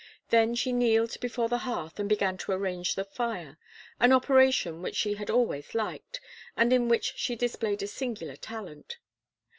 [0.29, 3.59] Then she kneeled before the hearth and began to arrange the fire,
[3.99, 6.19] an operation which she had always liked,
[6.57, 8.97] and in which she displayed a singular talent.